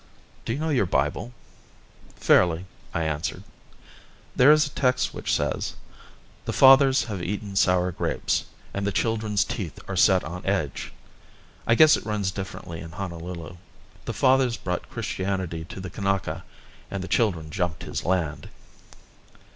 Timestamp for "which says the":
5.13-6.53